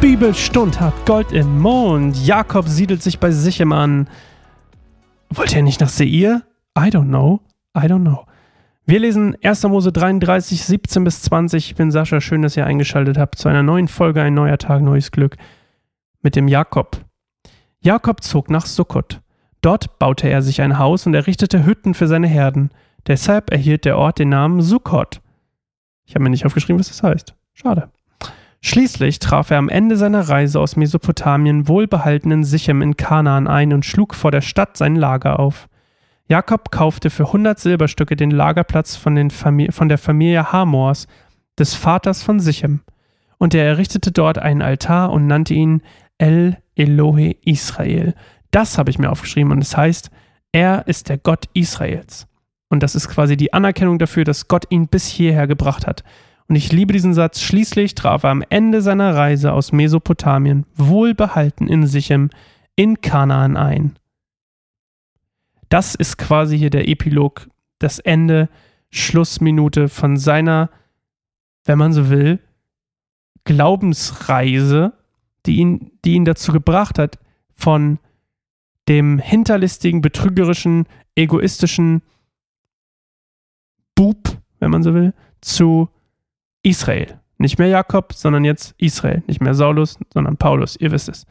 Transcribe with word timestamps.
Bibelstund 0.00 0.80
hat 0.80 0.94
Gold 1.04 1.30
im 1.30 1.58
Mond. 1.58 2.16
Jakob 2.26 2.66
siedelt 2.66 3.02
sich 3.02 3.18
bei 3.18 3.30
Sichem 3.30 3.70
an. 3.70 4.08
Wollt 5.28 5.54
ihr 5.54 5.62
nicht 5.62 5.82
nach 5.82 5.90
Seir? 5.90 6.42
I 6.76 6.88
don't 6.88 7.08
know. 7.08 7.40
I 7.76 7.82
don't 7.82 8.00
know. 8.00 8.24
Wir 8.86 8.98
lesen 8.98 9.36
1. 9.42 9.64
Mose 9.64 9.92
33, 9.92 10.64
17 10.64 11.04
bis 11.04 11.20
20. 11.20 11.66
Ich 11.66 11.74
bin 11.76 11.90
Sascha, 11.90 12.22
schön, 12.22 12.40
dass 12.40 12.56
ihr 12.56 12.64
eingeschaltet 12.64 13.18
habt 13.18 13.36
zu 13.36 13.50
einer 13.50 13.62
neuen 13.62 13.88
Folge 13.88 14.22
Ein 14.22 14.32
neuer 14.32 14.56
Tag, 14.56 14.80
neues 14.80 15.10
Glück 15.10 15.36
mit 16.22 16.34
dem 16.34 16.48
Jakob. 16.48 17.04
Jakob 17.80 18.22
zog 18.22 18.48
nach 18.48 18.64
Sukkot. 18.64 19.20
Dort 19.60 19.98
baute 19.98 20.28
er 20.28 20.40
sich 20.40 20.62
ein 20.62 20.78
Haus 20.78 21.06
und 21.06 21.12
errichtete 21.12 21.66
Hütten 21.66 21.92
für 21.92 22.06
seine 22.06 22.26
Herden. 22.26 22.70
Deshalb 23.06 23.50
erhielt 23.52 23.84
der 23.84 23.98
Ort 23.98 24.18
den 24.18 24.30
Namen 24.30 24.62
Sukkot. 24.62 25.20
Ich 26.06 26.14
habe 26.14 26.22
mir 26.22 26.30
nicht 26.30 26.46
aufgeschrieben, 26.46 26.80
was 26.80 26.88
das 26.88 27.02
heißt. 27.02 27.34
Schade. 27.52 27.90
Schließlich 28.62 29.18
traf 29.18 29.50
er 29.50 29.58
am 29.58 29.68
Ende 29.68 29.96
seiner 29.96 30.28
Reise 30.28 30.60
aus 30.60 30.76
Mesopotamien 30.76 31.66
wohlbehaltenen 31.66 32.44
Sichem 32.44 32.82
in 32.82 32.96
Kanaan 32.96 33.46
ein 33.46 33.72
und 33.72 33.86
schlug 33.86 34.14
vor 34.14 34.30
der 34.30 34.42
Stadt 34.42 34.76
sein 34.76 34.96
Lager 34.96 35.40
auf. 35.40 35.68
Jakob 36.28 36.70
kaufte 36.70 37.10
für 37.10 37.26
100 37.26 37.58
Silberstücke 37.58 38.16
den 38.16 38.30
Lagerplatz 38.30 38.96
von, 38.96 39.14
den 39.14 39.30
von 39.30 39.88
der 39.88 39.98
Familie 39.98 40.52
Hamors, 40.52 41.08
des 41.58 41.74
Vaters 41.74 42.22
von 42.22 42.38
Sichem, 42.38 42.80
und 43.38 43.54
er 43.54 43.64
errichtete 43.64 44.12
dort 44.12 44.38
einen 44.38 44.62
Altar 44.62 45.10
und 45.10 45.26
nannte 45.26 45.54
ihn 45.54 45.82
El 46.18 46.58
Elohe 46.76 47.36
Israel. 47.44 48.14
Das 48.50 48.78
habe 48.78 48.90
ich 48.90 48.98
mir 48.98 49.10
aufgeschrieben 49.10 49.52
und 49.52 49.62
es 49.62 49.76
heißt, 49.76 50.10
er 50.52 50.86
ist 50.86 51.08
der 51.08 51.18
Gott 51.18 51.46
Israels. 51.54 52.26
Und 52.68 52.82
das 52.82 52.94
ist 52.94 53.08
quasi 53.08 53.36
die 53.36 53.52
Anerkennung 53.52 53.98
dafür, 53.98 54.24
dass 54.24 54.48
Gott 54.48 54.66
ihn 54.68 54.88
bis 54.88 55.06
hierher 55.06 55.46
gebracht 55.46 55.86
hat. 55.86 56.04
Und 56.50 56.56
ich 56.56 56.72
liebe 56.72 56.92
diesen 56.92 57.14
Satz. 57.14 57.40
Schließlich 57.40 57.94
traf 57.94 58.24
er 58.24 58.30
am 58.30 58.42
Ende 58.50 58.82
seiner 58.82 59.14
Reise 59.14 59.52
aus 59.52 59.70
Mesopotamien 59.70 60.66
wohlbehalten 60.74 61.68
in 61.68 61.86
Sichem 61.86 62.30
in 62.74 63.00
Kanaan 63.00 63.56
ein. 63.56 63.96
Das 65.68 65.94
ist 65.94 66.18
quasi 66.18 66.58
hier 66.58 66.70
der 66.70 66.88
Epilog, 66.88 67.48
das 67.78 68.00
Ende, 68.00 68.48
Schlussminute 68.90 69.88
von 69.88 70.16
seiner, 70.16 70.70
wenn 71.66 71.78
man 71.78 71.92
so 71.92 72.10
will, 72.10 72.40
Glaubensreise, 73.44 74.92
die 75.46 75.58
ihn, 75.58 75.92
die 76.04 76.14
ihn 76.14 76.24
dazu 76.24 76.50
gebracht 76.50 76.98
hat, 76.98 77.20
von 77.54 78.00
dem 78.88 79.20
hinterlistigen, 79.20 80.00
betrügerischen, 80.00 80.88
egoistischen 81.14 82.02
Bub, 83.94 84.36
wenn 84.58 84.72
man 84.72 84.82
so 84.82 84.94
will, 84.94 85.14
zu 85.40 85.88
Israel. 86.62 87.20
Nicht 87.38 87.58
mehr 87.58 87.68
Jakob, 87.68 88.12
sondern 88.12 88.44
jetzt 88.44 88.74
Israel. 88.78 89.22
Nicht 89.26 89.40
mehr 89.40 89.54
Saulus, 89.54 89.98
sondern 90.12 90.36
Paulus. 90.36 90.76
Ihr 90.76 90.90
wisst 90.90 91.08
es. 91.08 91.26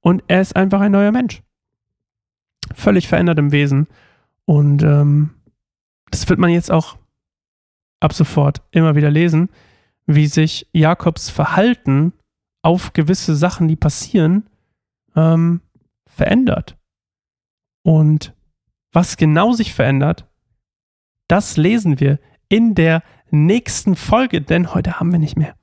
Und 0.00 0.22
er 0.28 0.40
ist 0.40 0.54
einfach 0.54 0.80
ein 0.80 0.92
neuer 0.92 1.12
Mensch. 1.12 1.42
Völlig 2.74 3.08
verändert 3.08 3.38
im 3.38 3.50
Wesen. 3.50 3.88
Und 4.44 4.82
ähm, 4.82 5.30
das 6.10 6.28
wird 6.28 6.38
man 6.38 6.50
jetzt 6.50 6.70
auch 6.70 6.96
ab 8.00 8.12
sofort 8.12 8.62
immer 8.70 8.94
wieder 8.94 9.10
lesen, 9.10 9.48
wie 10.06 10.26
sich 10.26 10.68
Jakobs 10.72 11.28
Verhalten 11.28 12.12
auf 12.62 12.92
gewisse 12.92 13.34
Sachen, 13.34 13.68
die 13.68 13.76
passieren, 13.76 14.48
ähm, 15.16 15.60
verändert. 16.06 16.76
Und 17.82 18.34
was 18.92 19.16
genau 19.16 19.52
sich 19.52 19.74
verändert, 19.74 20.26
das 21.26 21.56
lesen 21.56 22.00
wir 22.00 22.18
in 22.48 22.74
der 22.74 23.02
nächsten 23.30 23.96
Folge, 23.96 24.40
denn 24.40 24.74
heute 24.74 25.00
haben 25.00 25.12
wir 25.12 25.18
nicht 25.18 25.36
mehr. 25.36 25.54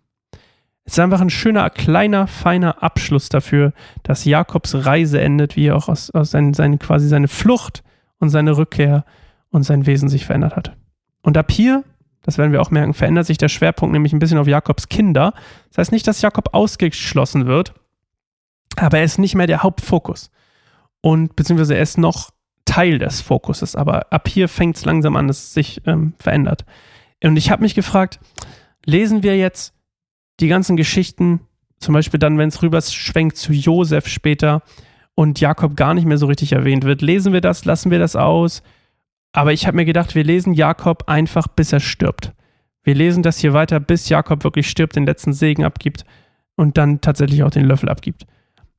Es 0.85 0.93
ist 0.93 0.99
einfach 0.99 1.21
ein 1.21 1.31
schöner, 1.31 1.69
kleiner, 1.71 2.27
feiner 2.27 2.83
Abschluss 2.83 3.29
dafür, 3.29 3.73
dass 4.03 4.25
Jakobs 4.25 4.85
Reise 4.85 5.19
endet, 5.19 5.55
wie 5.55 5.67
er 5.67 5.75
auch 5.75 5.89
aus, 5.89 6.11
aus 6.11 6.29
sein, 6.29 6.53
sein, 6.53 6.77
quasi 6.77 7.07
seine 7.07 7.27
Flucht 7.27 7.83
und 8.19 8.29
seine 8.29 8.55
Rückkehr 8.55 9.03
und 9.49 9.63
sein 9.63 9.87
Wesen 9.87 10.09
sich 10.09 10.25
verändert 10.25 10.55
hat. 10.55 10.77
Und 11.23 11.37
ab 11.37 11.51
hier, 11.51 11.83
das 12.21 12.37
werden 12.37 12.51
wir 12.51 12.61
auch 12.61 12.69
merken, 12.69 12.93
verändert 12.93 13.25
sich 13.25 13.39
der 13.39 13.49
Schwerpunkt 13.49 13.93
nämlich 13.93 14.13
ein 14.13 14.19
bisschen 14.19 14.37
auf 14.37 14.47
Jakobs 14.47 14.87
Kinder. 14.87 15.33
Das 15.69 15.79
heißt 15.79 15.91
nicht, 15.91 16.07
dass 16.07 16.21
Jakob 16.21 16.53
ausgeschlossen 16.53 17.47
wird, 17.47 17.73
aber 18.75 18.99
er 18.99 19.05
ist 19.05 19.17
nicht 19.17 19.33
mehr 19.33 19.47
der 19.47 19.63
Hauptfokus. 19.63 20.29
Und 21.01 21.35
beziehungsweise 21.35 21.75
er 21.75 21.81
ist 21.81 21.97
noch 21.97 22.31
Teil 22.75 22.99
des 22.99 23.21
Fokuses, 23.21 23.77
aber 23.77 24.11
ab 24.11 24.27
hier 24.27 24.49
fängt 24.49 24.75
es 24.75 24.83
langsam 24.83 25.15
an, 25.15 25.29
dass 25.29 25.37
es 25.37 25.53
sich 25.53 25.81
ähm, 25.85 26.11
verändert. 26.19 26.65
Und 27.23 27.37
ich 27.37 27.49
habe 27.49 27.61
mich 27.61 27.73
gefragt, 27.73 28.19
lesen 28.85 29.23
wir 29.23 29.37
jetzt 29.37 29.73
die 30.41 30.49
ganzen 30.49 30.75
Geschichten, 30.75 31.39
zum 31.79 31.93
Beispiel 31.93 32.19
dann, 32.19 32.37
wenn 32.37 32.49
es 32.49 32.61
rüber 32.61 32.81
schwenkt 32.81 33.37
zu 33.37 33.53
Josef 33.53 34.09
später 34.09 34.61
und 35.13 35.39
Jakob 35.39 35.77
gar 35.77 35.93
nicht 35.93 36.03
mehr 36.03 36.17
so 36.17 36.25
richtig 36.25 36.51
erwähnt 36.51 36.83
wird, 36.83 37.01
lesen 37.01 37.31
wir 37.31 37.39
das, 37.39 37.63
lassen 37.63 37.91
wir 37.91 37.99
das 37.99 38.17
aus. 38.17 38.61
Aber 39.31 39.53
ich 39.53 39.67
habe 39.67 39.77
mir 39.77 39.85
gedacht, 39.85 40.13
wir 40.13 40.25
lesen 40.25 40.53
Jakob 40.53 41.07
einfach, 41.07 41.47
bis 41.47 41.71
er 41.71 41.79
stirbt. 41.79 42.33
Wir 42.83 42.93
lesen 42.93 43.23
das 43.23 43.37
hier 43.37 43.53
weiter, 43.53 43.79
bis 43.79 44.09
Jakob 44.09 44.43
wirklich 44.43 44.69
stirbt, 44.69 44.97
den 44.97 45.05
letzten 45.05 45.31
Segen 45.31 45.63
abgibt 45.63 46.03
und 46.57 46.77
dann 46.77 46.99
tatsächlich 46.99 47.41
auch 47.43 47.51
den 47.51 47.67
Löffel 47.67 47.87
abgibt. 47.87 48.25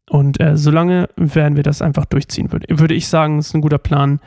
Und 0.09 0.41
äh, 0.41 0.56
solange 0.56 1.09
werden 1.17 1.56
wir 1.56 1.62
das 1.62 1.83
einfach 1.83 2.05
durchziehen, 2.05 2.53
würde, 2.53 2.78
würde 2.78 2.94
ich 2.94 3.09
sagen, 3.09 3.39
ist 3.39 3.55
ein 3.55 3.61
guter 3.61 3.78
Plan. 3.78 4.21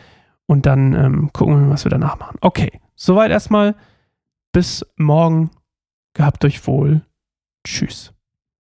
Und 0.45 0.65
dann 0.65 0.93
ähm, 0.93 1.29
gucken 1.31 1.65
wir, 1.65 1.69
was 1.69 1.85
wir 1.85 1.91
danach 1.91 2.19
machen. 2.19 2.37
Okay, 2.41 2.79
soweit 2.95 3.31
erstmal. 3.31 3.75
Bis 4.51 4.85
morgen. 4.97 5.51
Gehabt 6.13 6.43
euch 6.43 6.65
wohl. 6.65 7.01
Tschüss. 7.63 8.13